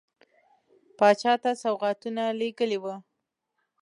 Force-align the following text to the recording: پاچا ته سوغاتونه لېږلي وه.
پاچا 0.97 1.33
ته 1.43 1.51
سوغاتونه 1.63 2.23
لېږلي 2.39 2.77
وه. 2.83 2.95